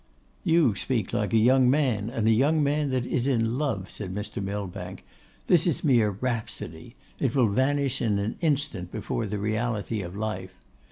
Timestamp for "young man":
1.37-2.09, 2.31-2.89